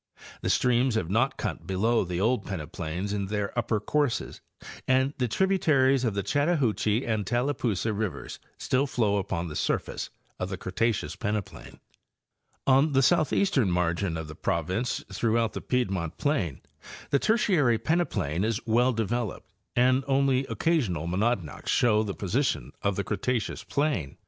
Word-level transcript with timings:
The 0.41 0.49
streams 0.49 0.95
have 0.95 1.11
not 1.11 1.37
cut 1.37 1.67
below 1.67 2.03
the 2.03 2.19
old 2.19 2.43
peneplains 2.43 3.13
in 3.13 3.27
their 3.27 3.55
upper 3.55 3.79
courses 3.79 4.41
and 4.87 5.13
the 5.19 5.27
tributaries 5.27 6.03
of 6.03 6.15
the 6.15 6.23
Chattahoochee 6.23 7.05
and 7.05 7.23
Tallapoosa 7.27 7.93
rivers 7.93 8.39
still 8.57 8.87
flow 8.87 9.17
upon 9.17 9.47
the 9.47 9.55
surface 9.55 10.09
of 10.39 10.49
the 10.49 10.57
Cretaceous 10.57 11.15
peneplain. 11.15 11.79
On 12.65 12.93
the 12.93 13.03
southeastern 13.03 13.69
margin 13.69 14.17
of 14.17 14.27
the 14.27 14.33
province, 14.33 15.03
throughout 15.13 15.53
the 15.53 15.59
85 15.59 15.69
Hayes 15.69 15.81
and 15.81 15.89
Camphell—Appalachian 15.91 16.55
Geomorphology. 16.55 16.57
piedmont 16.57 16.73
plain, 16.81 17.09
the 17.11 17.19
Tertiary 17.19 17.77
peneplain 17.77 18.43
is 18.43 18.59
well 18.65 18.93
develoned 18.93 19.41
and 19.75 20.03
only 20.07 20.47
occasional 20.47 21.05
monadnocks 21.05 21.69
show 21.69 22.01
the 22.01 22.15
position 22.15 22.71
of 22.81 22.95
the 22.95 23.03
Cretaceous 23.03 23.63
plain. 23.63 24.17